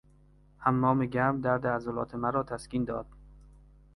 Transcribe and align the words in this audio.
حمام 0.57 1.05
گرم 1.05 1.41
درد 1.41 1.67
عضلات 1.67 2.15
مرا 2.15 2.43
تسکین 2.43 2.83
داد. 2.83 3.05